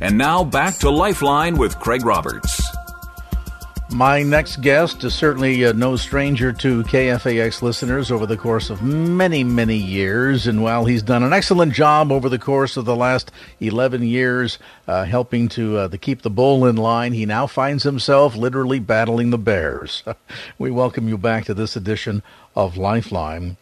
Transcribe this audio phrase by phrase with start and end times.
[0.00, 2.62] And now back to Lifeline with Craig Roberts.
[3.90, 8.80] My next guest is certainly uh, no stranger to KFAX listeners over the course of
[8.80, 10.46] many, many years.
[10.46, 14.58] And while he's done an excellent job over the course of the last 11 years
[14.86, 18.78] uh, helping to, uh, to keep the bull in line, he now finds himself literally
[18.78, 20.04] battling the bears.
[20.58, 22.22] we welcome you back to this edition
[22.54, 23.56] of Lifeline.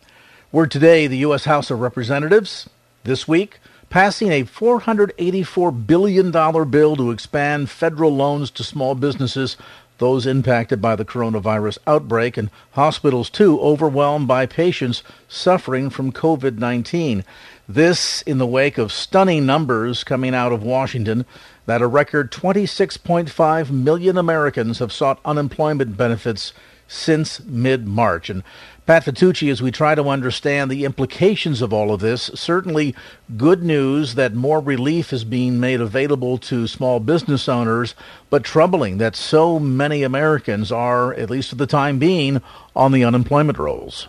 [0.53, 1.45] We're today the U.S.
[1.45, 2.69] House of Representatives.
[3.05, 6.31] This week, passing a $484 billion
[6.71, 9.57] bill to expand federal loans to small businesses,
[9.99, 16.59] those impacted by the coronavirus outbreak, and hospitals too overwhelmed by patients suffering from COVID
[16.59, 17.25] 19.
[17.69, 21.25] This in the wake of stunning numbers coming out of Washington
[21.67, 26.53] that a record 26.5 million Americans have sought unemployment benefits
[26.89, 28.31] since mid March.
[28.31, 28.43] And
[28.87, 32.95] Pat Vitucci, as we try to understand the implications of all of this, certainly
[33.37, 37.97] good news that more relief is being made available to small business owners,
[38.31, 42.41] but troubling that so many Americans are, at least for the time being,
[42.77, 44.07] on the unemployment rolls.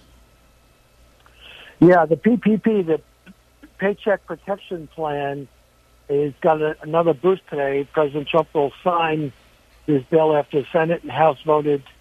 [1.80, 3.02] Yeah, the PPP, the
[3.80, 5.48] Paycheck Protection Plan,
[6.08, 7.88] has got a, another boost today.
[7.94, 9.34] President Trump will sign
[9.88, 11.82] this bill after Senate and House voted–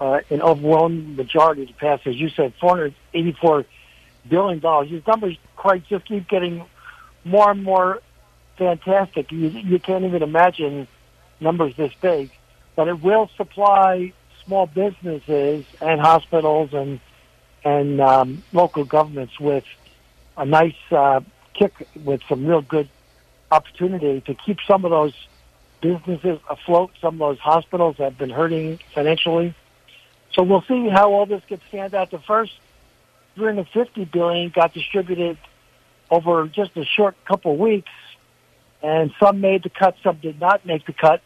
[0.00, 3.64] uh, an overwhelming majority to pass, as you said, $484
[4.28, 4.88] billion.
[4.90, 6.64] These numbers, quite just keep getting
[7.24, 8.00] more and more
[8.56, 9.32] fantastic.
[9.32, 10.88] You, you can't even imagine
[11.40, 12.30] numbers this big.
[12.74, 14.12] But it will supply
[14.44, 17.00] small businesses and hospitals and
[17.64, 19.64] and um, local governments with
[20.36, 21.20] a nice uh,
[21.52, 22.88] kick with some real good
[23.50, 25.14] opportunity to keep some of those
[25.80, 26.92] businesses afloat.
[27.00, 29.54] Some of those hospitals have been hurting financially.
[30.36, 32.10] So we'll see how all this gets scanned out.
[32.10, 32.52] The first
[33.36, 35.38] 350 billion got distributed
[36.10, 37.90] over just a short couple of weeks,
[38.82, 41.22] and some made the cut, some did not make the cut.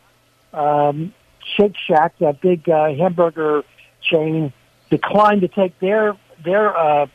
[0.55, 1.13] Um,
[1.57, 3.65] Shake Shack, that big uh, hamburger
[4.01, 4.53] chain,
[4.91, 7.07] declined to take their their uh,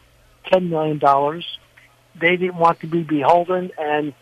[0.52, 1.46] ten million dollars.
[2.20, 4.14] They didn't want to be beholden, and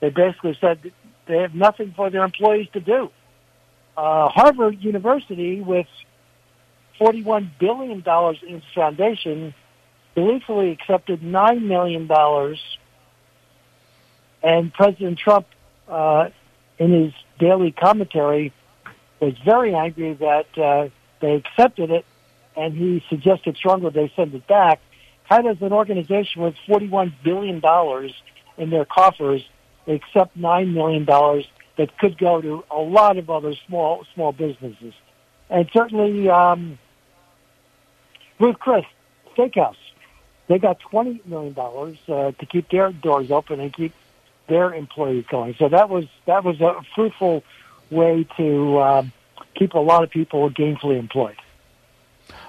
[0.00, 0.92] they basically said
[1.26, 3.10] they have nothing for their employees to do.
[3.96, 5.86] Uh, Harvard University, with
[7.00, 8.02] $41 billion
[8.46, 9.54] in its foundation,
[10.14, 12.10] gleefully accepted $9 million.
[14.42, 15.46] And President Trump,
[15.88, 16.30] uh,
[16.78, 18.52] in his daily commentary,
[19.20, 20.88] was very angry that uh,
[21.20, 22.04] they accepted it,
[22.56, 24.80] and he suggested strongly they send it back.
[25.24, 27.60] How does an organization with $41 billion
[28.58, 29.42] in their coffers
[29.86, 34.94] accept $9 million that could go to a lot of other small small businesses?
[35.50, 36.78] And certainly, um,
[38.38, 38.84] Ruth's Chris
[39.34, 39.76] Steakhouse,
[40.48, 43.92] they got twenty million dollars uh, to keep their doors open and keep
[44.48, 45.54] their employees going.
[45.58, 47.42] So that was that was a fruitful
[47.90, 49.12] way to um,
[49.54, 51.36] keep a lot of people gainfully employed.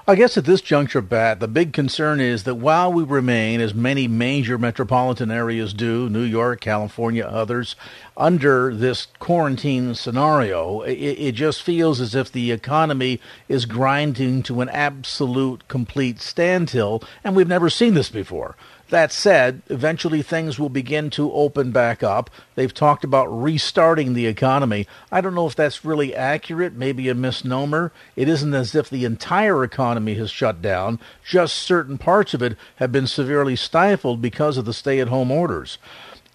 [0.09, 3.73] I guess at this juncture, Pat, the big concern is that while we remain, as
[3.73, 7.75] many major metropolitan areas do, New York, California, others,
[8.15, 13.19] under this quarantine scenario, it, it just feels as if the economy
[13.49, 18.55] is grinding to an absolute, complete standstill, and we've never seen this before.
[18.89, 22.29] That said, eventually things will begin to open back up.
[22.55, 24.87] They've talked about restarting the economy.
[25.11, 27.91] I don't know if that's really accurate, maybe a misnomer.
[28.15, 32.57] It isn't as if the entire economy has shut down, just certain parts of it
[32.77, 35.77] have been severely stifled because of the stay at home orders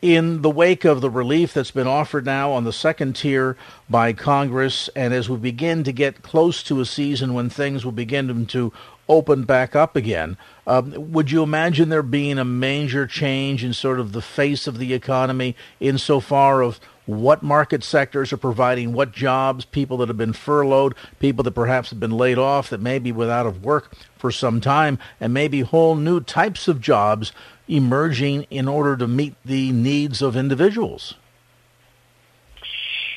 [0.02, 3.56] in the wake of the relief that's been offered now on the second tier
[3.88, 7.92] by Congress, and as we begin to get close to a season when things will
[7.92, 8.72] begin to
[9.12, 10.36] open back up again,
[10.66, 14.78] um, would you imagine there being a major change in sort of the face of
[14.78, 20.32] the economy insofar of what market sectors are providing what jobs, people that have been
[20.32, 24.30] furloughed, people that perhaps have been laid off, that may be without of work for
[24.30, 27.32] some time, and maybe whole new types of jobs
[27.68, 31.14] emerging in order to meet the needs of individuals.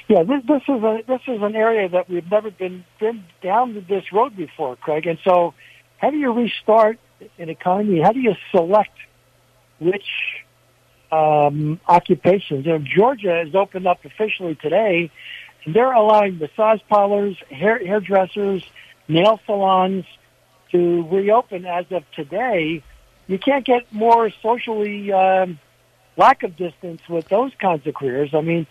[0.08, 3.86] Yeah, this, this is a this is an area that we've never been been down
[3.90, 5.08] this road before, Craig.
[5.08, 5.56] And so,
[5.98, 7.00] how do you restart
[7.38, 8.02] an economy?
[8.02, 8.98] How do you select
[9.80, 10.06] which
[11.12, 12.66] um, occupations.
[12.66, 15.12] You know, Georgia has opened up officially today,
[15.64, 18.64] and they're allowing massage parlors, hair hairdressers,
[19.08, 20.06] nail salons
[20.72, 22.84] to reopen as of today.
[23.28, 25.60] You can't get more socially um,
[26.18, 28.32] lack of distance with those kinds of careers.
[28.34, 28.68] I mean,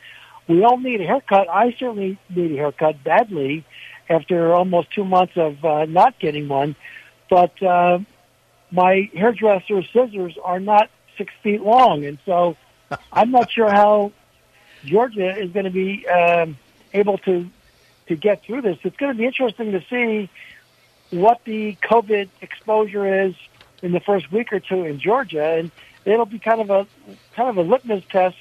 [0.48, 1.48] we all need a haircut.
[1.48, 3.64] I certainly need a haircut badly
[4.08, 6.76] after almost two months of uh, not getting one.
[7.34, 7.98] But uh,
[8.70, 10.88] my hairdresser scissors are not
[11.18, 12.56] six feet long, and so
[13.12, 14.12] I'm not sure how
[14.84, 16.56] Georgia is going to be um,
[16.92, 17.50] able to
[18.06, 18.78] to get through this.
[18.84, 20.30] It's going to be interesting to see
[21.10, 23.34] what the COVID exposure is
[23.82, 25.72] in the first week or two in Georgia, and
[26.04, 26.86] it'll be kind of a
[27.34, 28.36] kind of a litmus test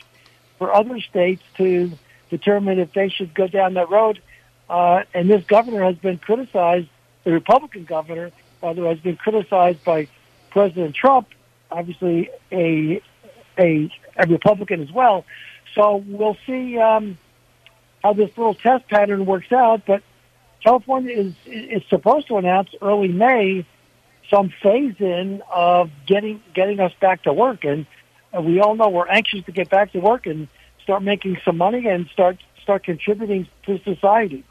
[0.59, 1.91] for other states to
[2.29, 4.21] determine if they should go down that road.
[4.69, 6.89] Uh, and this governor has been criticized,
[7.23, 8.31] the Republican governor,
[8.71, 10.07] the has been criticized by
[10.51, 11.27] President Trump,
[11.69, 13.01] obviously a
[13.60, 15.25] a, a Republican as well.
[15.75, 17.18] So we'll see um,
[18.01, 19.86] how this little test pattern works out.
[19.86, 20.01] But
[20.63, 23.65] California is is supposed to announce early May
[24.30, 27.86] some phase in of getting getting us back to work, and
[28.39, 30.48] we all know we're anxious to get back to work and
[30.81, 34.44] start making some money and start start contributing to society.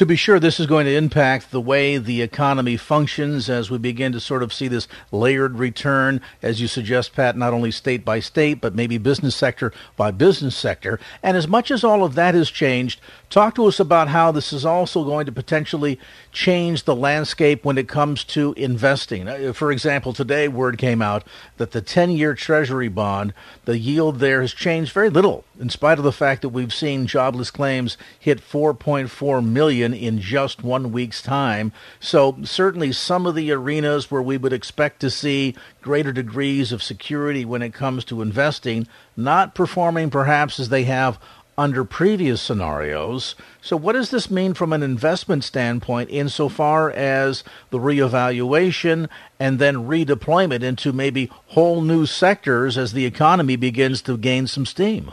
[0.00, 3.76] To be sure, this is going to impact the way the economy functions as we
[3.76, 8.02] begin to sort of see this layered return, as you suggest, Pat, not only state
[8.02, 10.98] by state, but maybe business sector by business sector.
[11.22, 12.98] And as much as all of that has changed,
[13.28, 16.00] talk to us about how this is also going to potentially
[16.32, 19.28] change the landscape when it comes to investing.
[19.28, 21.24] Uh, for example, today word came out
[21.58, 23.34] that the 10 year Treasury bond,
[23.66, 27.06] the yield there has changed very little, in spite of the fact that we've seen
[27.06, 31.70] jobless claims hit 4.4 million in just one week's time.
[32.00, 36.82] So, certainly, some of the arenas where we would expect to see greater degrees of
[36.82, 41.18] security when it comes to investing, not performing perhaps as they have
[41.58, 43.34] under previous scenarios.
[43.60, 49.86] So, what does this mean from an investment standpoint insofar as the reevaluation and then
[49.86, 55.12] redeployment into maybe whole new sectors as the economy begins to gain some steam?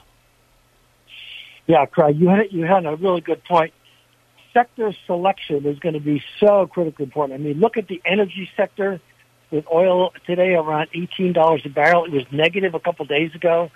[1.67, 3.73] Yeah, Craig, you had you had a really good point
[4.57, 7.39] sector selection is going to be so critically important.
[7.39, 8.99] I mean, look at the energy sector
[9.51, 12.05] with oil today around $18 a barrel.
[12.05, 13.69] It was negative a couple days ago.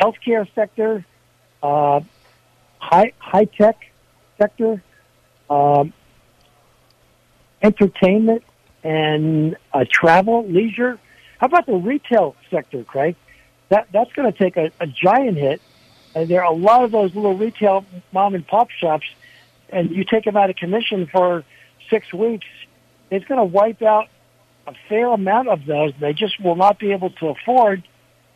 [0.00, 1.04] Healthcare sector,
[1.62, 2.00] uh,
[2.78, 3.76] high, high tech
[4.38, 4.82] sector,
[5.50, 5.92] um,
[7.62, 8.44] entertainment
[8.82, 10.98] and uh, travel, leisure.
[11.38, 13.16] How about the retail sector, Craig?
[13.68, 15.60] That, that's going to take a, a giant hit.
[16.14, 19.06] And there are a lot of those little retail mom and pop shops
[19.74, 21.44] and you take them out of commission for
[21.90, 22.46] six weeks,
[23.10, 24.08] it's going to wipe out
[24.66, 25.92] a fair amount of those.
[25.98, 27.82] They just will not be able to afford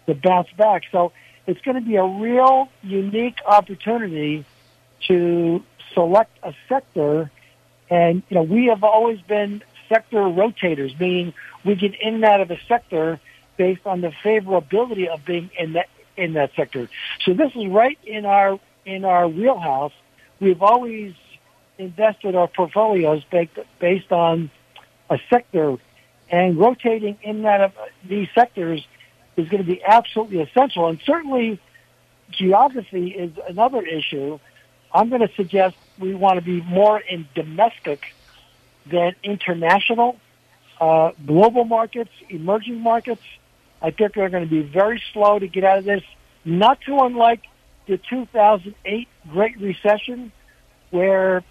[0.06, 0.82] to bounce back.
[0.90, 1.12] So
[1.46, 4.44] it's going to be a real unique opportunity
[5.06, 5.62] to
[5.94, 7.30] select a sector.
[7.88, 11.32] And, you know, we have always been sector rotators, meaning
[11.64, 13.20] we get in and out of a sector
[13.56, 16.88] based on the favorability of being in that, in that sector.
[17.22, 19.92] So this is right in our, in our wheelhouse.
[20.40, 21.14] We've always
[21.78, 24.50] invested our portfolios based based on
[25.08, 25.76] a sector
[26.30, 27.72] and rotating in that of
[28.06, 28.86] these sectors
[29.36, 30.88] is going to be absolutely essential.
[30.88, 31.60] And certainly
[32.30, 34.38] geography is another issue.
[34.92, 38.14] I'm going to suggest we want to be more in domestic
[38.86, 40.18] than international.
[40.80, 43.22] Uh, global markets, emerging markets,
[43.80, 46.02] I think they're going to be very slow to get out of this,
[46.44, 47.42] not too unlike
[47.86, 50.32] the 2008 Great Recession,
[50.90, 51.42] where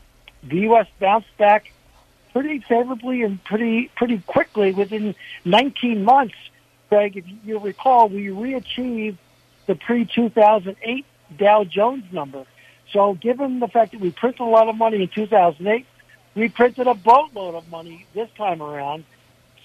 [0.43, 0.87] the U.S.
[0.99, 1.71] bounced back
[2.33, 5.15] pretty favorably and pretty pretty quickly within
[5.45, 6.35] 19 months.
[6.89, 9.17] Craig, if you recall, we reachieved
[9.65, 11.03] the pre-2008
[11.37, 12.45] Dow Jones number.
[12.93, 15.85] So given the fact that we printed a lot of money in 2008,
[16.35, 19.03] we printed a boatload of money this time around.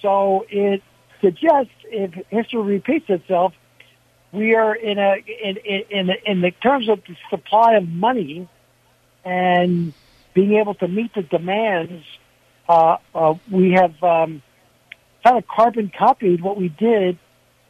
[0.01, 0.83] So it
[1.23, 3.53] suggests if history repeats itself,
[4.31, 8.47] we are in a in in in, in the terms of the supply of money
[9.23, 9.93] and
[10.33, 12.03] being able to meet the demands,
[12.67, 14.41] uh, uh, we have um,
[15.23, 17.17] kind of carbon copied what we did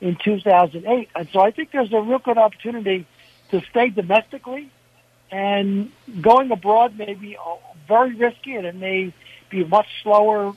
[0.01, 1.09] in 2008.
[1.15, 3.05] And so I think there's a real good opportunity
[3.51, 4.71] to stay domestically
[5.31, 5.91] and
[6.21, 7.55] going abroad may be uh,
[7.87, 9.13] very risky and it may
[9.49, 10.53] be much slower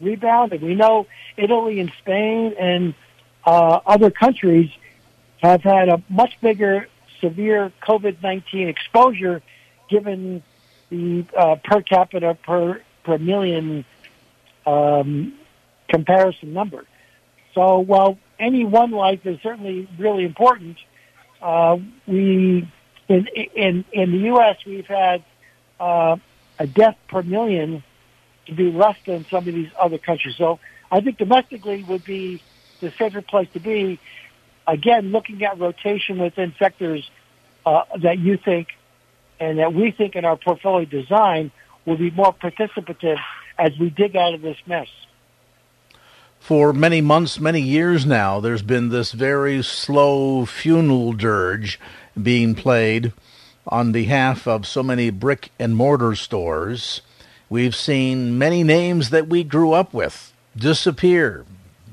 [0.00, 0.52] rebound.
[0.52, 2.94] And we know Italy and Spain and
[3.44, 4.70] uh, other countries
[5.38, 6.88] have had a much bigger
[7.20, 9.42] severe COVID-19 exposure
[9.88, 10.42] given
[10.90, 13.84] the uh, per capita per per million
[14.66, 15.34] um,
[15.88, 16.84] comparison number.
[17.54, 20.78] So while any one life is certainly really important.
[21.40, 22.68] Uh, we
[23.08, 24.56] in in in the U.S.
[24.66, 25.22] we've had
[25.78, 26.16] uh,
[26.58, 27.84] a death per million
[28.46, 30.36] to be less than some of these other countries.
[30.36, 30.58] So
[30.90, 32.42] I think domestically would be
[32.80, 33.98] the safer place to be.
[34.66, 37.08] Again, looking at rotation within sectors
[37.66, 38.68] uh, that you think
[39.38, 41.50] and that we think in our portfolio design
[41.86, 43.18] will be more participative
[43.58, 44.88] as we dig out of this mess.
[46.38, 51.78] For many months, many years now, there's been this very slow funeral dirge
[52.20, 53.12] being played
[53.66, 57.02] on behalf of so many brick and mortar stores.
[57.50, 61.44] We've seen many names that we grew up with disappear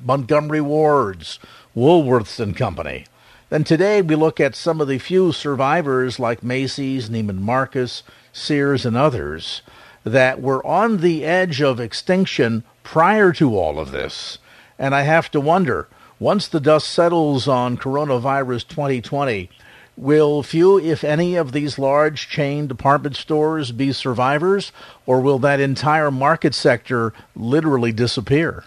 [0.06, 1.40] Montgomery Wards,
[1.76, 3.08] Woolworths and Company.
[3.50, 8.86] Then today we look at some of the few survivors like Macy's, Neiman Marcus, Sears,
[8.86, 9.64] and others
[10.04, 14.38] that were on the edge of extinction prior to all of this.
[14.78, 15.88] And I have to wonder,
[16.20, 19.50] once the dust settles on coronavirus 2020,
[19.98, 24.72] will few, if any, of these large chain department stores be survivors,
[25.06, 28.64] or will that entire market sector literally disappear?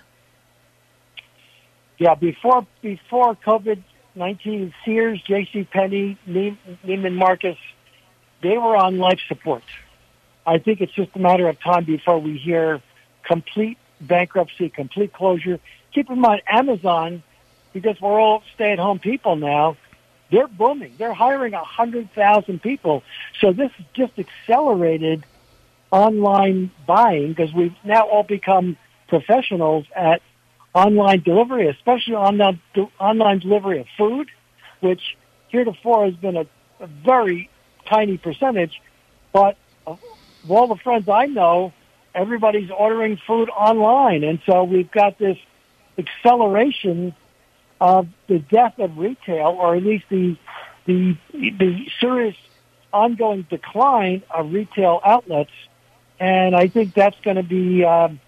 [1.98, 3.82] Yeah, before before COVID
[4.14, 5.64] nineteen, Sears, J.C.
[5.64, 7.58] Penney, Neiman Marcus,
[8.42, 9.62] they were on life support.
[10.46, 12.82] I think it's just a matter of time before we hear
[13.22, 15.60] complete bankruptcy, complete closure.
[15.92, 17.22] Keep in mind, Amazon,
[17.72, 19.76] because we're all stay-at-home people now,
[20.30, 20.94] they're booming.
[20.98, 23.02] They're hiring a hundred thousand people.
[23.40, 25.24] So this just accelerated
[25.90, 28.76] online buying because we've now all become
[29.08, 30.22] professionals at
[30.74, 32.58] online delivery, especially on the
[32.98, 34.28] online delivery of food,
[34.80, 35.16] which
[35.48, 36.46] heretofore has been a,
[36.78, 37.50] a very
[37.86, 38.80] tiny percentage.
[39.32, 39.56] But
[39.86, 41.72] uh, of all the friends I know,
[42.14, 44.22] everybody's ordering food online.
[44.24, 45.38] And so we've got this
[45.98, 47.14] acceleration
[47.80, 50.36] of the death of retail, or at least the,
[50.86, 52.36] the, the serious
[52.92, 55.52] ongoing decline of retail outlets.
[56.18, 58.20] And I think that's going to be, um,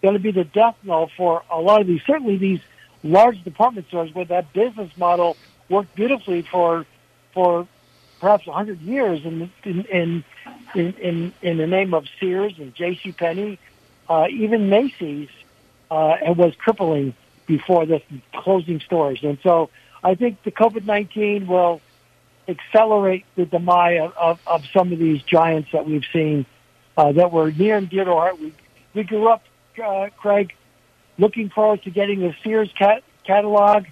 [0.00, 2.60] going to be the death knell for a lot of these, certainly these
[3.02, 5.36] large department stores where that business model
[5.68, 6.84] worked beautifully for
[7.32, 7.66] for
[8.20, 10.24] perhaps 100 years in in in
[10.74, 13.12] in, in the name of Sears and J.C.
[13.12, 13.58] Penney,
[14.08, 15.28] uh, even Macy's,
[15.90, 17.14] uh, was crippling
[17.50, 18.02] before this
[18.32, 19.18] closing stores.
[19.24, 19.70] And so
[20.04, 21.80] I think the COVID-19 will
[22.46, 26.46] accelerate the demise of, of, of some of these giants that we've seen
[26.96, 28.40] uh, that were near and dear to our heart.
[28.40, 28.54] We,
[28.94, 29.42] we grew up
[29.84, 30.54] uh, Craig.
[31.18, 33.84] Looking forward to getting the Sears cat- catalog,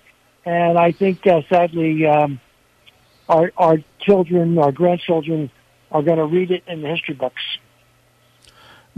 [0.46, 2.40] and I think uh, sadly um,
[3.28, 5.50] our our children, our grandchildren,
[5.90, 7.42] are going to read it in the history books.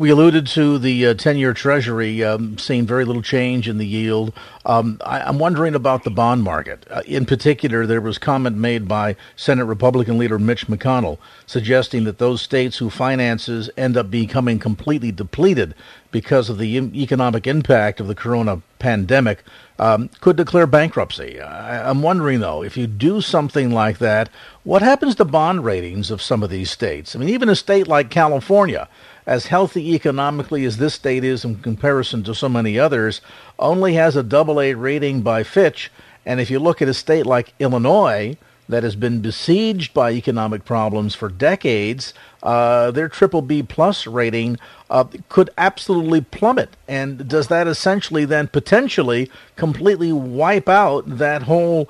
[0.01, 3.87] We alluded to the uh, 10 year Treasury um, seeing very little change in the
[3.87, 4.33] yield.
[4.65, 6.87] Um, I, am wondering about the bond market.
[6.89, 12.17] Uh, in particular, there was comment made by Senate Republican leader Mitch McConnell suggesting that
[12.17, 15.75] those states whose finances end up becoming completely depleted
[16.11, 19.45] because of the economic impact of the corona pandemic
[19.79, 21.39] um, could declare bankruptcy.
[21.43, 24.31] I, am wondering, though, if you do something like that,
[24.65, 27.15] what happens to bond ratings of some of these states?
[27.15, 28.89] I mean, even a state like California
[29.31, 33.21] as healthy economically as this state is in comparison to so many others,
[33.61, 35.89] only has a double A rating by Fitch.
[36.27, 38.37] And if you look at a state like Illinois,
[38.69, 44.59] that has been besieged by economic problems for decades, uh, their triple B plus rating
[44.91, 46.71] uh, could absolutely plummet.
[46.89, 51.89] And does that essentially then potentially completely wipe out that whole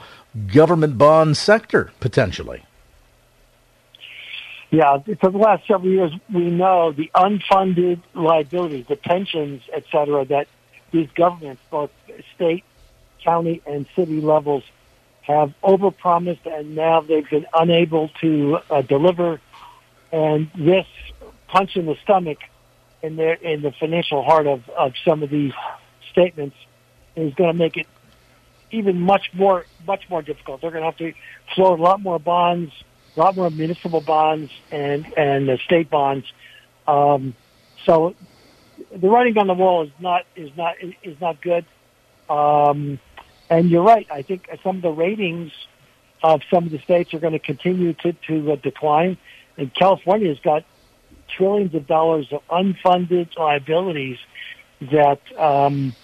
[0.52, 2.64] government bond sector potentially?
[4.70, 10.24] Yeah, for the last several years, we know the unfunded liabilities, the pensions, et cetera,
[10.26, 10.46] that
[10.92, 11.90] these governments, both
[12.36, 12.62] state,
[13.24, 14.62] county, and city levels,
[15.22, 19.40] have overpromised, and now they've been unable to uh, deliver.
[20.12, 20.86] And this
[21.48, 22.38] punch in the stomach
[23.02, 25.52] in their in the financial heart of, of some of these
[26.12, 26.56] statements
[27.16, 27.86] is going to make it
[28.70, 30.60] even much more much more difficult.
[30.60, 31.12] They're going to have to
[31.54, 32.72] float a lot more bonds
[33.16, 36.26] a lot more municipal bonds and and the state bonds.
[36.86, 37.34] Um,
[37.84, 38.14] so
[38.94, 41.64] the writing on the wall is not is not is not good.
[42.28, 42.98] Um,
[43.48, 44.06] and you're right.
[44.10, 45.52] I think some of the ratings
[46.22, 49.18] of some of the states are going to continue to to uh, decline.
[49.56, 50.64] And California has got
[51.28, 54.18] trillions of dollars of unfunded liabilities
[54.80, 55.94] that um,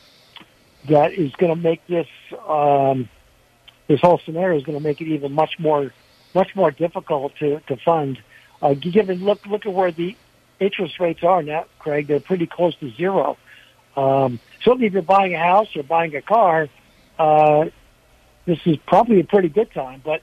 [0.89, 2.09] that is going to make this
[2.47, 3.09] um,
[3.87, 5.93] this whole scenario is going to make it even much more
[6.35, 8.19] much more difficult to, to fund.
[8.63, 10.17] Uh, given look look at where the
[10.61, 13.37] interest rates are now, Craig, they're pretty close to zero.
[13.97, 16.69] Um, certainly, if you're buying a house or buying a car,
[17.19, 17.67] uh,
[18.45, 20.03] this is probably a pretty good time.
[20.05, 20.23] But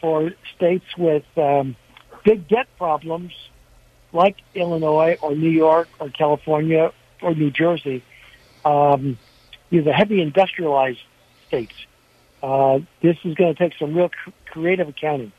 [0.00, 1.76] for states with um,
[2.24, 3.32] big debt problems,
[4.12, 6.92] like Illinois or New York or California
[7.22, 8.02] or New Jersey,
[8.64, 9.18] um,
[9.70, 11.00] you know, the heavy industrialized
[11.48, 11.74] states,
[12.42, 14.10] uh, this is going to take some real
[14.50, 15.32] creative accounting.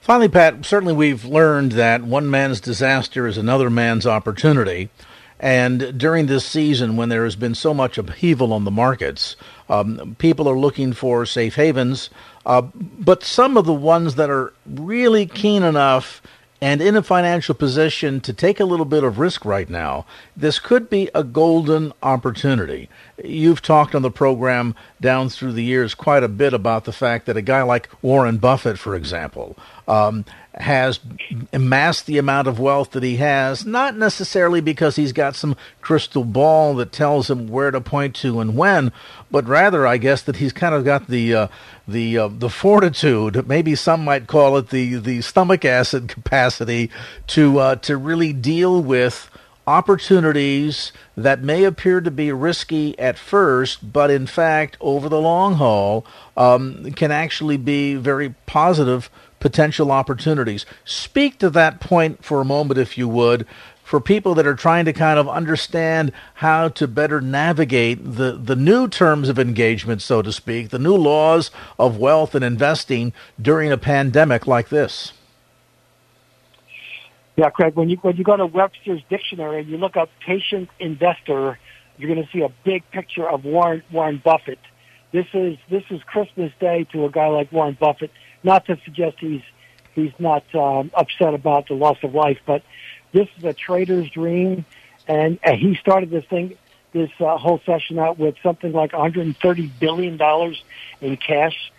[0.00, 4.90] Finally, Pat, certainly we've learned that one man's disaster is another man's opportunity.
[5.38, 9.36] And during this season, when there has been so much upheaval on the markets,
[9.68, 12.10] um, people are looking for safe havens.
[12.46, 16.22] Uh, but some of the ones that are really keen enough
[16.62, 20.60] and in a financial position to take a little bit of risk right now, this
[20.60, 22.88] could be a golden opportunity.
[23.22, 27.26] You've talked on the program down through the years quite a bit about the fact
[27.26, 29.58] that a guy like Warren Buffett, for example,
[29.88, 30.24] um,
[30.54, 31.00] has
[31.52, 36.24] amassed the amount of wealth that he has, not necessarily because he's got some crystal
[36.24, 38.92] ball that tells him where to point to and when,
[39.30, 41.48] but rather, I guess, that he's kind of got the uh,
[41.88, 46.90] the uh, the fortitude, maybe some might call it the the stomach acid capacity
[47.28, 49.30] to uh, to really deal with
[49.66, 55.54] opportunities that may appear to be risky at first, but in fact, over the long
[55.54, 56.04] haul,
[56.36, 59.08] um, can actually be very positive
[59.42, 60.64] potential opportunities.
[60.84, 63.44] Speak to that point for a moment, if you would,
[63.82, 68.54] for people that are trying to kind of understand how to better navigate the, the
[68.54, 73.72] new terms of engagement, so to speak, the new laws of wealth and investing during
[73.72, 75.12] a pandemic like this.
[77.34, 80.68] Yeah, Craig, when you when you go to Webster's dictionary and you look up patient
[80.78, 81.58] investor,
[81.96, 84.60] you're going to see a big picture of Warren Warren Buffett.
[85.12, 88.12] This is this is Christmas Day to a guy like Warren Buffett.
[88.42, 89.42] Not to suggest he's
[89.94, 92.62] he's not um, upset about the loss of life, but
[93.12, 94.64] this is a trader's dream,
[95.06, 96.56] and, and he started this thing,
[96.92, 100.62] this uh, whole session out with something like 130 billion dollars
[101.00, 101.72] in cash.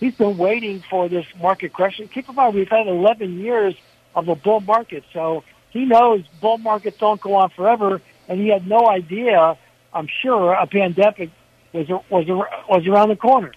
[0.00, 2.08] He's been waiting for this market correction.
[2.08, 3.74] Keep in mind, we've had 11 years
[4.14, 8.48] of a bull market, so he knows bull markets don't go on forever, and he
[8.48, 9.56] had no idea.
[9.92, 11.30] I'm sure a pandemic
[11.72, 12.26] was was
[12.68, 13.52] was around the corner.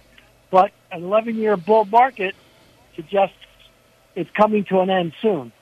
[0.50, 2.34] But an 11 year bull market
[2.94, 3.36] suggests
[4.14, 5.52] it's coming to an end soon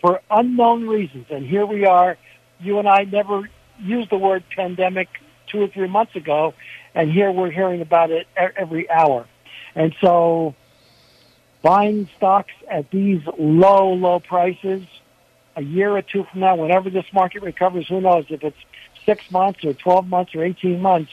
[0.00, 1.26] for unknown reasons.
[1.30, 2.18] And here we are.
[2.60, 3.48] You and I never
[3.80, 5.08] used the word pandemic
[5.46, 6.54] two or three months ago,
[6.94, 9.26] and here we're hearing about it every hour.
[9.74, 10.54] And so
[11.62, 14.84] buying stocks at these low, low prices
[15.56, 18.56] a year or two from now, whenever this market recovers, who knows if it's
[19.06, 21.10] six months or 12 months or 18 months,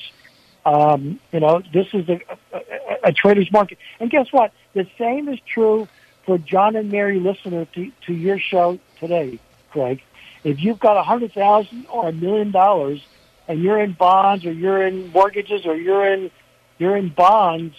[0.65, 2.21] um, you know, this is a,
[2.53, 2.61] a,
[3.05, 3.77] a, trader's market.
[3.99, 4.53] And guess what?
[4.73, 5.87] The same is true
[6.25, 9.39] for John and Mary listener to, to your show today,
[9.71, 10.01] Craig.
[10.43, 13.01] If you've got a hundred thousand or a million dollars
[13.47, 16.31] and you're in bonds or you're in mortgages or you're in
[16.77, 17.75] you're in bonds,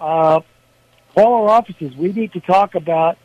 [0.00, 0.40] uh,
[1.14, 1.96] call our offices.
[1.96, 3.18] We need to talk about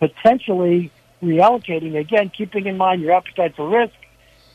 [0.00, 0.90] potentially
[1.22, 1.98] reallocating.
[1.98, 3.94] Again, keeping in mind your appetite for risk,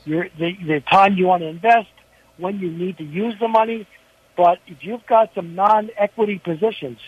[0.05, 1.89] your the, the time you want to invest,
[2.39, 3.87] when you need to use the money.
[4.35, 6.99] But if you've got some non-equity positions,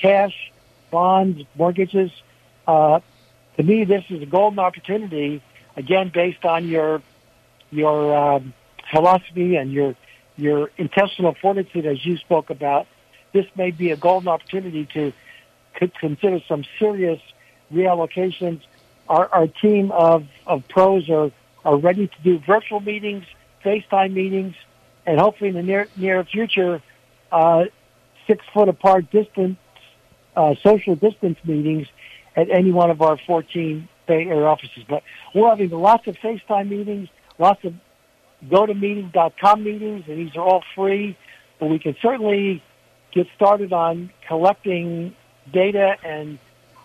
[0.00, 0.52] cash,
[0.90, 2.10] bonds, mortgages,
[2.66, 3.00] uh,
[3.56, 5.42] to me, this is a golden opportunity.
[5.76, 7.02] Again, based on your
[7.70, 8.52] your um,
[8.90, 9.94] philosophy and your
[10.36, 12.86] your intestinal fortitude, as you spoke about,
[13.32, 15.12] this may be a golden opportunity to
[16.00, 17.20] consider some serious
[17.72, 18.60] reallocations.
[19.08, 21.30] Our, our team of, of pros are,
[21.64, 23.24] are ready to do virtual meetings,
[23.64, 24.54] FaceTime meetings,
[25.10, 26.80] and hopefully in the near near future,
[27.32, 27.64] uh,
[28.28, 29.58] six foot apart distance
[30.36, 31.88] uh, social distance meetings
[32.36, 34.84] at any one of our 14 Bay Area offices.
[34.88, 35.02] But
[35.34, 37.74] we're having lots of FaceTime meetings, lots of
[38.48, 41.16] GoToMeeting.com meetings, and these are all free.
[41.58, 42.62] But we can certainly
[43.10, 45.16] get started on collecting
[45.52, 46.38] data and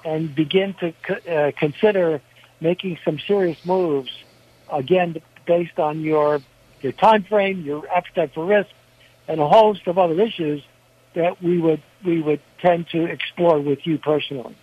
[0.04, 0.94] and begin to
[1.32, 2.22] uh, consider
[2.60, 4.12] making some serious moves.
[4.72, 6.42] Again, based on your
[6.86, 8.70] your time frame, your appetite for risk,
[9.28, 10.64] and a host of other issues
[11.16, 14.56] that we would we would tend to explore with you personally.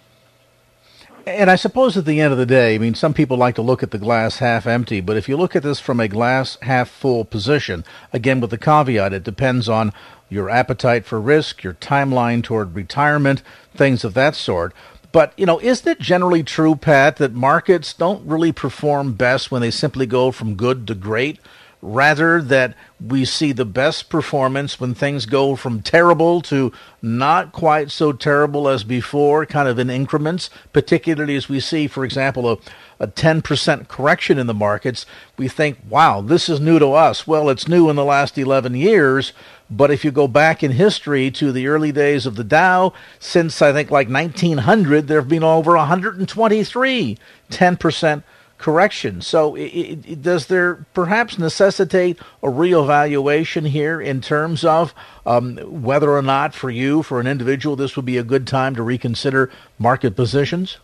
[1.27, 3.63] And I suppose at the end of the day, I mean, some people like to
[3.63, 6.59] look at the glass half empty, but if you look at this from a glass
[6.63, 9.93] half full position, again with the caveat, it depends on
[10.29, 13.43] your appetite for risk, your timeline toward retirement,
[13.75, 14.73] things of that sort.
[15.13, 19.61] But, you know, isn't it generally true, Pat, that markets don't really perform best when
[19.61, 21.39] they simply go from good to great?
[21.83, 27.91] Rather that we see the best performance when things go from terrible to not quite
[27.91, 32.59] so terrible as before, kind of in increments, particularly as we see, for example, a,
[33.01, 35.05] a 10% correction in the markets.
[35.37, 37.27] We think, wow, this is new to us.
[37.27, 39.33] Well, it's new in the last 11 years.
[39.69, 43.61] But if you go back in history to the early days of the Dow, since
[43.61, 47.19] I think like 1900, there have been over 123
[47.51, 48.23] 10%
[48.63, 49.21] correction.
[49.21, 54.95] So, it, it, does there perhaps necessitate a reevaluation here in terms of
[55.27, 58.75] um, whether or not, for you, for an individual, this would be a good time
[58.77, 60.79] to reconsider market positions?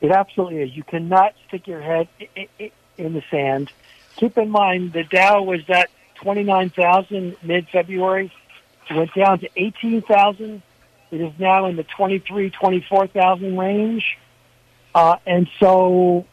[0.00, 0.76] It absolutely is.
[0.76, 2.08] You cannot stick your head
[2.98, 3.72] in the sand.
[4.16, 8.32] Keep in mind, the Dow was at 29,000 mid-February.
[8.90, 10.62] It went down to 18,000.
[11.10, 14.18] It is now in the 23, 24,000 range.
[14.96, 16.24] Uh, and so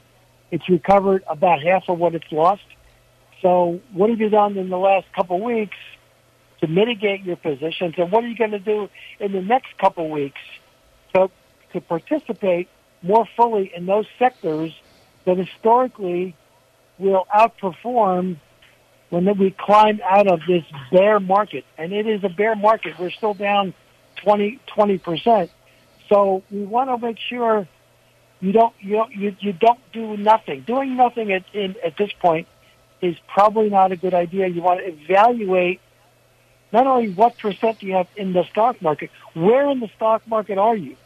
[0.49, 2.63] it's recovered about half of what it's lost.
[3.41, 5.75] So what have you done in the last couple of weeks
[6.61, 7.95] to mitigate your positions?
[7.97, 8.87] And what are you going to do
[9.19, 10.39] in the next couple of weeks
[11.13, 11.29] to,
[11.73, 12.69] to participate
[13.01, 14.71] more fully in those sectors
[15.25, 16.33] that historically
[16.97, 18.37] will outperform
[19.09, 21.65] when we climb out of this bear market.
[21.77, 22.97] And it is a bear market.
[22.97, 23.73] We're still down
[24.23, 25.49] 20, 20%.
[26.07, 27.67] So we want to make sure
[28.43, 30.61] you don't you don't you, you don't do nothing.
[30.67, 32.45] Doing nothing at in, at this point
[33.01, 34.47] is probably not a good idea.
[34.47, 35.79] You want to evaluate
[36.73, 40.27] not only what percent do you have in the stock market, where in the stock
[40.27, 40.97] market are you?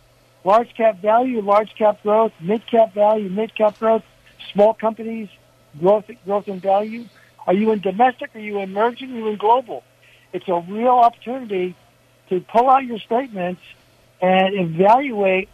[0.44, 4.04] Large cap value, large cap growth, mid cap value, mid cap growth,
[4.52, 5.30] small companies,
[5.80, 7.06] growth growth in value.
[7.46, 8.36] Are you in domestic?
[8.36, 9.12] Are you emerging?
[9.12, 9.84] Are you in global?
[10.34, 11.76] It's a real opportunity
[12.30, 13.62] to pull out your statements
[14.22, 15.50] and evaluate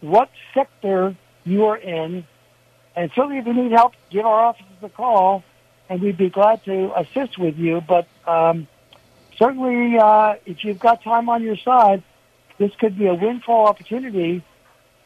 [0.00, 1.14] what sector
[1.46, 2.26] you are in.
[2.94, 5.44] And certainly if you need help, give our offices a call,
[5.88, 7.80] and we'd be glad to assist with you.
[7.80, 8.66] But um,
[9.38, 12.02] certainly, uh, if you've got time on your side,
[12.58, 14.42] this could be a windfall opportunity.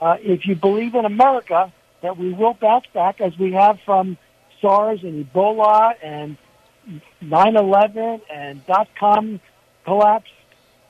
[0.01, 1.73] Uh, if you believe in America,
[2.03, 4.17] that we will bounce back as we have from
[4.61, 6.37] SARS and Ebola and
[7.23, 9.41] 9/11 and dot-com
[9.85, 10.31] collapse.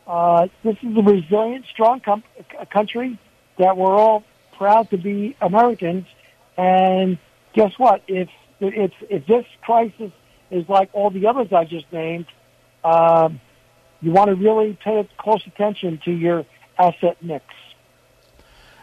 [0.06, 2.22] Uh, this is a resilient, strong com-
[2.70, 3.18] country
[3.58, 4.24] that we're all
[4.60, 6.04] proud to be Americans.
[6.58, 7.18] And
[7.54, 8.02] guess what?
[8.06, 8.28] If
[8.60, 10.12] if if this crisis
[10.50, 12.26] is like all the others I just named,
[12.84, 13.40] um,
[14.02, 16.44] you want to really pay close attention to your
[16.78, 17.44] asset mix.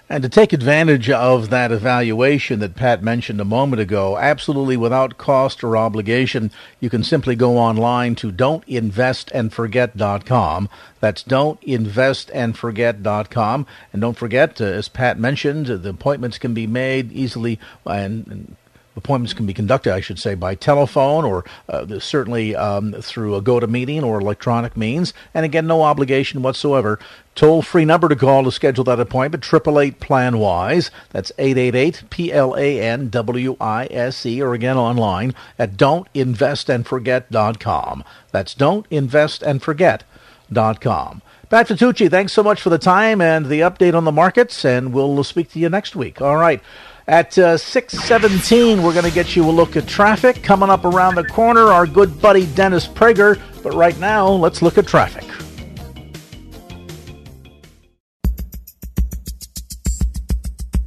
[0.10, 5.18] And to take advantage of that evaluation that Pat mentioned a moment ago, absolutely without
[5.18, 10.70] cost or obligation, you can simply go online to don'tinvestandforget.com.
[11.02, 13.68] That's don'tinvestandforget.com.
[13.92, 18.56] And don't forget, uh, as Pat mentioned, the appointments can be made easily and, and
[18.98, 23.42] appointments can be conducted, I should say, by telephone or uh, certainly um, through a
[23.42, 25.14] GoToMeeting or electronic means.
[25.34, 27.00] And again, no obligation whatsoever.
[27.36, 30.90] Toll free number to call to schedule that appointment, 888 Plan Wise.
[31.12, 38.04] That's 888 P L A N W I S E, or again online at don'tinvestandforget.com.
[38.32, 41.22] That's don'tinvestandforget.com.
[41.50, 44.92] Pat Vitucci, thanks so much for the time and the update on the markets, and
[44.92, 46.22] we'll speak to you next week.
[46.22, 46.62] All right.
[47.10, 50.44] At uh, 617, we're going to get you a look at traffic.
[50.44, 53.40] Coming up around the corner, our good buddy Dennis Prager.
[53.64, 55.24] But right now, let's look at traffic.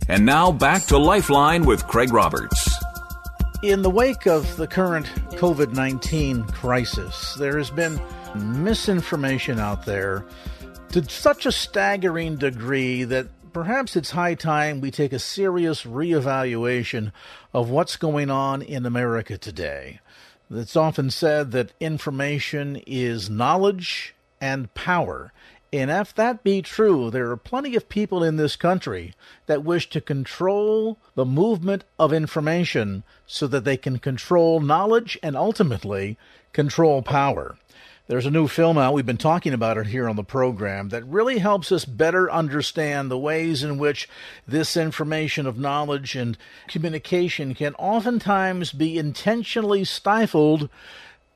[0.08, 2.68] And now back to Lifeline with Craig Roberts.
[3.62, 5.06] In the wake of the current
[5.36, 7.98] COVID 19 crisis, there has been
[8.34, 10.26] misinformation out there
[10.90, 17.12] to such a staggering degree that perhaps it's high time we take a serious reevaluation
[17.52, 20.00] of what's going on in America today.
[20.50, 25.32] It's often said that information is knowledge and power.
[25.72, 29.14] And if that be true, there are plenty of people in this country
[29.46, 35.36] that wish to control the movement of information so that they can control knowledge and
[35.36, 36.18] ultimately
[36.52, 37.56] control power.
[38.10, 41.06] There's a new film out, we've been talking about it here on the program, that
[41.06, 44.08] really helps us better understand the ways in which
[44.48, 50.68] this information of knowledge and communication can oftentimes be intentionally stifled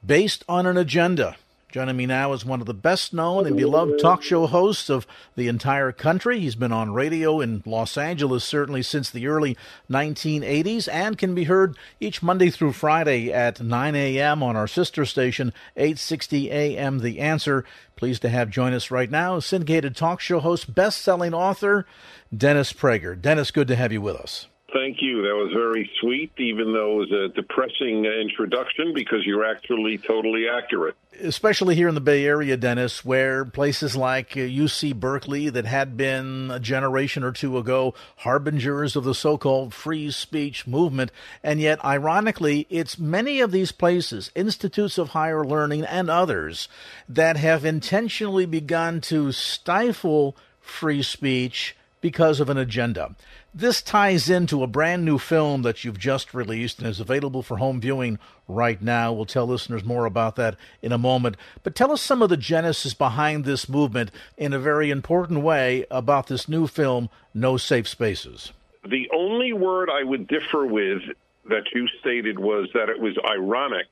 [0.04, 1.36] based on an agenda.
[1.74, 5.08] Joining me now is one of the best known and beloved talk show hosts of
[5.34, 6.38] the entire country.
[6.38, 9.56] He's been on radio in Los Angeles certainly since the early
[9.90, 14.40] 1980s and can be heard each Monday through Friday at 9 a.m.
[14.40, 17.00] on our sister station, 860 a.m.
[17.00, 17.64] The Answer.
[17.96, 21.86] Pleased to have join us right now, syndicated talk show host, best selling author,
[22.32, 23.20] Dennis Prager.
[23.20, 24.46] Dennis, good to have you with us.
[24.74, 25.22] Thank you.
[25.22, 30.46] That was very sweet, even though it was a depressing introduction because you're actually totally
[30.48, 30.96] accurate.
[31.22, 35.96] Especially here in the Bay Area, Dennis, where places like UC uh, Berkeley, that had
[35.96, 41.60] been a generation or two ago harbingers of the so called free speech movement, and
[41.60, 46.68] yet, ironically, it's many of these places, institutes of higher learning and others,
[47.08, 53.14] that have intentionally begun to stifle free speech because of an agenda.
[53.56, 57.58] This ties into a brand new film that you've just released and is available for
[57.58, 59.12] home viewing right now.
[59.12, 61.36] We'll tell listeners more about that in a moment.
[61.62, 65.86] But tell us some of the genesis behind this movement in a very important way
[65.88, 68.52] about this new film, No Safe Spaces.
[68.82, 71.02] The only word I would differ with
[71.48, 73.86] that you stated was that it was ironic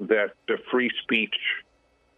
[0.00, 1.36] that the free speech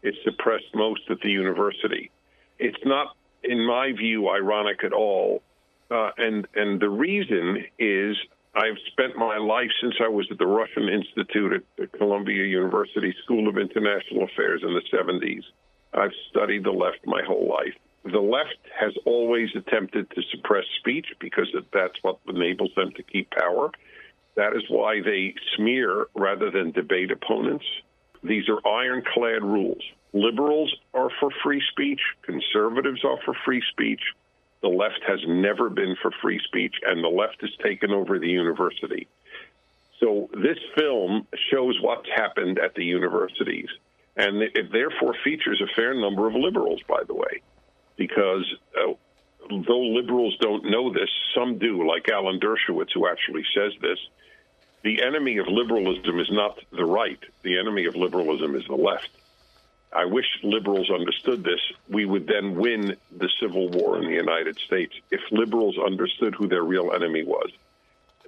[0.04, 2.12] is suppressed most at the university.
[2.60, 5.42] It's not in my view, ironic at all.
[5.90, 8.16] Uh, and and the reason is
[8.54, 13.48] I've spent my life since I was at the Russian Institute at Columbia University School
[13.48, 15.44] of International Affairs in the 70s.
[15.94, 17.74] I've studied the left my whole life.
[18.04, 23.30] The left has always attempted to suppress speech because that's what enables them to keep
[23.30, 23.70] power.
[24.36, 27.64] That is why they smear rather than debate opponents.
[28.22, 29.82] These are ironclad rules.
[30.12, 34.00] Liberals are for free speech, conservatives are for free speech.
[34.60, 38.28] The left has never been for free speech, and the left has taken over the
[38.28, 39.06] university.
[40.00, 43.68] So this film shows what's happened at the universities,
[44.16, 47.42] and it therefore features a fair number of liberals, by the way,
[47.96, 48.44] because
[48.76, 48.92] uh,
[49.48, 53.98] though liberals don't know this, some do, like Alan Dershowitz, who actually says this.
[54.82, 57.18] The enemy of liberalism is not the right.
[57.42, 59.10] The enemy of liberalism is the left.
[59.92, 61.60] I wish liberals understood this.
[61.88, 66.46] We would then win the Civil War in the United States if liberals understood who
[66.46, 67.50] their real enemy was.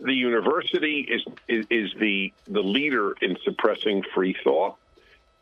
[0.01, 4.77] The university is is, is the the leader in suppressing free thought.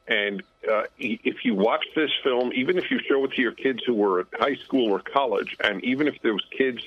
[0.09, 3.85] And uh, if you watch this film, even if you show it to your kids
[3.85, 6.83] who were at high school or college, and even if those kids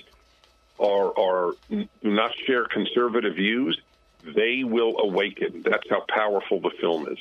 [0.80, 3.80] are are do not share conservative views,
[4.24, 5.62] they will awaken.
[5.62, 7.20] That's how powerful the film is.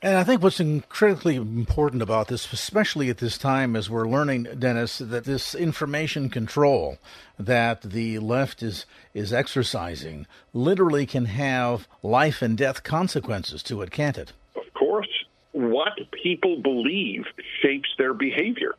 [0.00, 4.44] And I think what's critically important about this, especially at this time as we're learning,
[4.56, 6.98] Dennis, that this information control
[7.36, 13.90] that the left is, is exercising literally can have life and death consequences to it,
[13.90, 14.32] can't it?
[14.54, 15.08] Of course.
[15.50, 17.24] What people believe
[17.60, 18.76] shapes their behavior.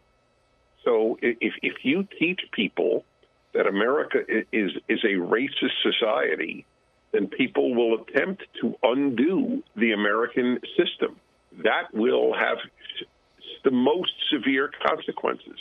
[0.85, 3.03] So if, if you teach people
[3.53, 4.19] that America
[4.53, 6.65] is, is a racist society,
[7.11, 11.19] then people will attempt to undo the American system.
[11.63, 12.57] That will have
[13.63, 15.57] the most severe consequences.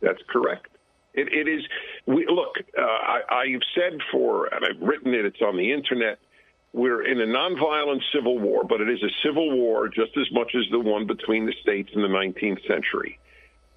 [0.00, 0.68] That's correct.
[1.14, 1.62] It, it is.
[2.06, 5.24] We, look, uh, I, I've said for, and I've written it.
[5.24, 6.18] It's on the internet.
[6.72, 10.52] We're in a nonviolent civil war, but it is a civil war just as much
[10.54, 13.18] as the one between the states in the 19th century,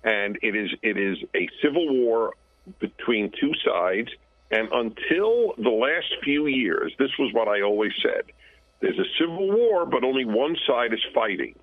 [0.03, 2.33] and it is it is a civil war
[2.79, 4.09] between two sides
[4.53, 8.23] and until the last few years, this was what I always said
[8.81, 11.55] there's a civil war, but only one side is fighting.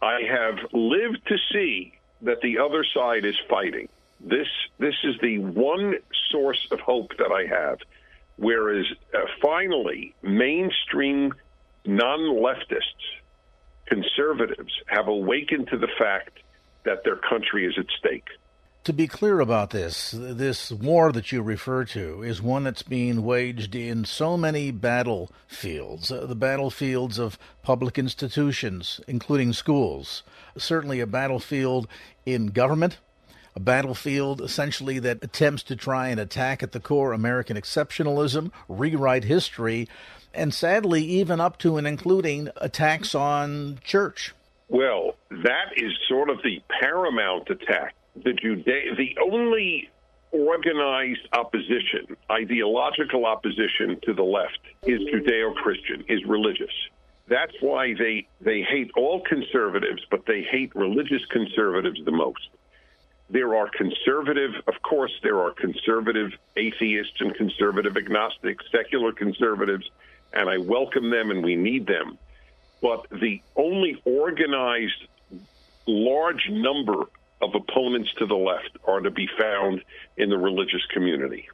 [0.00, 3.88] I have lived to see that the other side is fighting.
[4.20, 4.46] This
[4.78, 5.94] this is the one
[6.30, 7.78] source of hope that I have.
[8.36, 11.34] Whereas uh, finally, mainstream
[11.84, 13.06] non-leftists,
[13.86, 16.38] conservatives, have awakened to the fact
[16.84, 18.28] that their country is at stake
[18.88, 23.22] to be clear about this, this war that you refer to is one that's being
[23.22, 30.22] waged in so many battlefields, uh, the battlefields of public institutions, including schools,
[30.56, 31.86] certainly a battlefield
[32.24, 32.96] in government,
[33.54, 39.24] a battlefield essentially that attempts to try and attack at the core American exceptionalism, rewrite
[39.24, 39.86] history,
[40.32, 44.32] and sadly, even up to and including attacks on church.
[44.70, 49.90] Well, that is sort of the paramount attack the Juda- the only
[50.30, 56.72] organized opposition, ideological opposition to the left is Judeo-Christian, is religious.
[57.28, 62.48] That's why they they hate all conservatives, but they hate religious conservatives the most.
[63.30, 69.90] There are conservative, of course, there are conservative atheists and conservative agnostics, secular conservatives,
[70.32, 72.16] and I welcome them and we need them.
[72.80, 75.06] But the only organized
[75.86, 77.08] large number
[77.40, 79.82] of opponents to the left are to be found
[80.16, 81.48] in the religious community.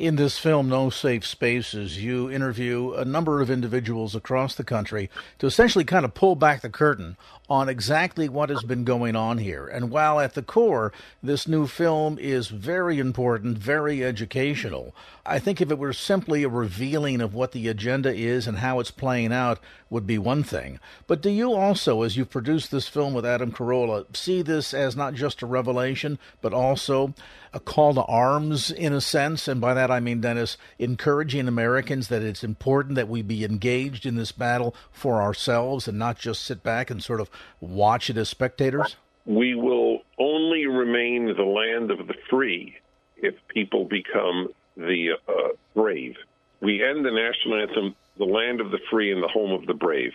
[0.00, 5.10] In this film, No Safe Spaces, you interview a number of individuals across the country
[5.38, 7.18] to essentially kind of pull back the curtain
[7.50, 9.66] on exactly what has been going on here.
[9.66, 10.90] And while at the core,
[11.22, 14.94] this new film is very important, very educational,
[15.26, 18.80] I think if it were simply a revealing of what the agenda is and how
[18.80, 20.78] it's playing out, would be one thing.
[21.06, 24.96] But do you also, as you produce this film with Adam Carolla, see this as
[24.96, 27.12] not just a revelation, but also
[27.52, 29.48] a call to arms in a sense?
[29.48, 34.06] And by that I mean, Dennis, encouraging Americans that it's important that we be engaged
[34.06, 37.28] in this battle for ourselves and not just sit back and sort of
[37.60, 38.96] watch it as spectators?
[39.26, 42.76] We will only remain the land of the free
[43.16, 45.32] if people become the uh,
[45.74, 46.16] brave.
[46.60, 49.74] We end the national anthem, the land of the free and the home of the
[49.74, 50.12] brave.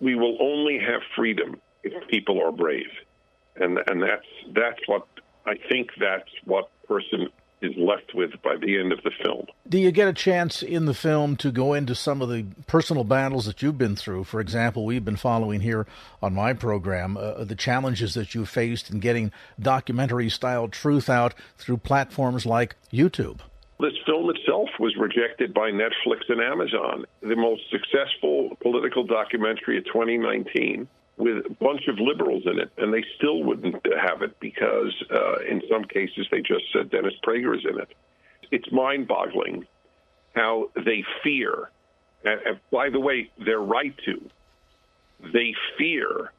[0.00, 2.90] We will only have freedom if people are brave,
[3.56, 5.08] and and that's that's what
[5.46, 7.28] I think that's what person
[7.60, 9.46] is left with by the end of the film.
[9.68, 13.02] Do you get a chance in the film to go into some of the personal
[13.02, 14.24] battles that you've been through?
[14.24, 15.86] For example, we've been following here
[16.22, 21.34] on my program uh, the challenges that you faced in getting documentary style truth out
[21.56, 23.40] through platforms like YouTube.
[23.80, 29.84] This film itself was rejected by Netflix and Amazon, the most successful political documentary of
[29.84, 34.92] 2019 with a bunch of liberals in it, and they still wouldn't have it because,
[35.12, 37.88] uh, in some cases, they just said Dennis Prager is in it.
[38.50, 39.66] It's mind boggling
[40.34, 41.70] how they fear,
[42.24, 44.28] and, and by the way, they're right to,
[45.32, 46.32] they fear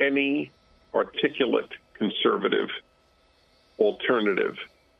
[0.00, 0.50] any
[0.92, 2.68] articulate conservative
[3.78, 4.56] alternative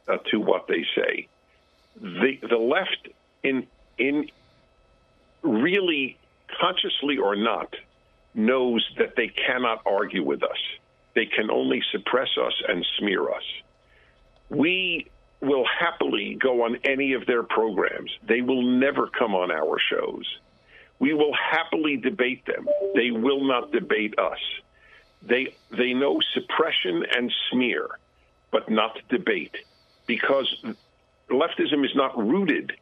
[0.07, 1.29] uh, to what they say
[1.97, 3.09] the the left
[3.43, 3.67] in
[3.99, 4.29] in
[5.43, 6.17] really
[6.61, 7.75] consciously or not
[8.35, 10.59] knows that they cannot argue with us.
[11.15, 13.43] They can only suppress us and smear us.
[14.49, 18.11] We will happily go on any of their programs.
[18.27, 20.25] They will never come on our shows.
[20.99, 22.69] We will happily debate them.
[22.95, 24.39] They will not debate us.
[25.23, 27.89] They they know suppression and smear,
[28.51, 29.55] but not debate
[30.07, 30.55] because
[31.31, 32.73] leftism is not rooted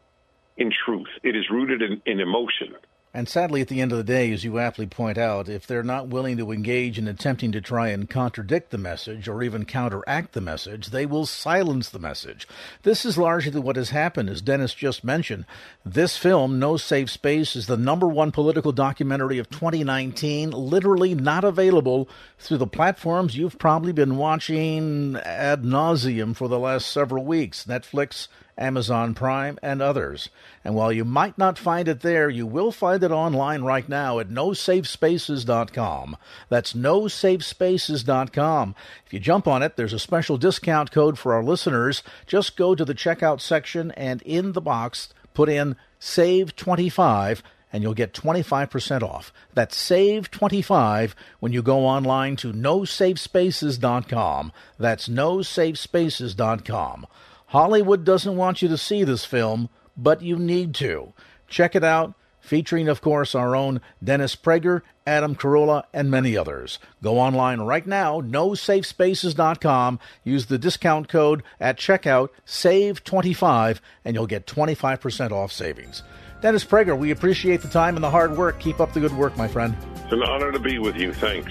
[0.57, 1.09] in truth.
[1.23, 2.75] It is rooted in, in emotion.
[3.19, 5.83] And sadly, at the end of the day, as you aptly point out, if they're
[5.83, 10.35] not willing to engage in attempting to try and contradict the message or even counteract
[10.35, 12.47] the message, they will silence the message.
[12.85, 15.47] This is largely what has happened, as Dennis just mentioned.
[15.85, 21.43] This film, No Safe Space, is the number one political documentary of 2019, literally not
[21.43, 27.65] available through the platforms you've probably been watching ad nauseum for the last several weeks
[27.65, 28.29] Netflix,
[28.59, 30.29] Amazon Prime, and others.
[30.65, 34.19] And while you might not find it there, you will find it online right now
[34.19, 36.17] at nosafespaces.com.
[36.49, 38.75] That's nosafespaces.com.
[39.07, 42.03] If you jump on it, there's a special discount code for our listeners.
[42.27, 47.43] Just go to the checkout section and in the box, put in SAVE25
[47.73, 49.33] and you'll get 25% off.
[49.55, 54.53] That's save 25 when you go online to nosafespaces.com.
[54.79, 57.07] That's nosafespaces.com.
[57.49, 61.15] Hollywood doesn't want you to see this film, but you need to.
[61.49, 66.79] Check it out, featuring, of course, our own Dennis Prager, Adam Carolla, and many others.
[67.03, 69.99] Go online right now, nosafespaces.com.
[70.25, 76.03] Use the discount code at checkout, SAVE25, and you'll get 25% off savings.
[76.43, 78.61] Dennis Prager, we appreciate the time and the hard work.
[78.61, 79.75] Keep up the good work, my friend.
[80.05, 81.15] It's an honor to be with you.
[81.15, 81.51] Thanks.